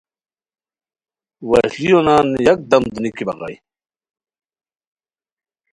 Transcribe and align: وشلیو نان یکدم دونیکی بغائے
وشلیو 1.49 1.99
نان 2.07 2.27
یکدم 2.47 2.83
دونیکی 2.93 3.23
بغائے 3.27 3.55